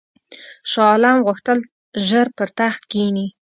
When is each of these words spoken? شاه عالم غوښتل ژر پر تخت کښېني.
شاه 0.71 0.87
عالم 0.91 1.17
غوښتل 1.27 1.57
ژر 2.07 2.27
پر 2.37 2.49
تخت 2.59 2.81
کښېني. 2.91 3.27